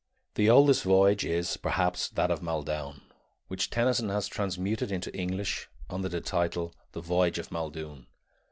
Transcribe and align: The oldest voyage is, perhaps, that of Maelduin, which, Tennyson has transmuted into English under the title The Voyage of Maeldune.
The 0.33 0.49
oldest 0.49 0.81
voyage 0.81 1.23
is, 1.23 1.57
perhaps, 1.57 2.09
that 2.09 2.31
of 2.31 2.41
Maelduin, 2.41 3.01
which, 3.49 3.69
Tennyson 3.69 4.09
has 4.09 4.27
transmuted 4.27 4.91
into 4.91 5.15
English 5.15 5.69
under 5.91 6.09
the 6.09 6.21
title 6.21 6.73
The 6.93 7.01
Voyage 7.01 7.37
of 7.37 7.51
Maeldune. 7.51 8.07